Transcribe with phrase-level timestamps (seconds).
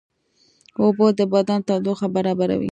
[0.81, 2.69] اوبه د بدن تودوخه برابروي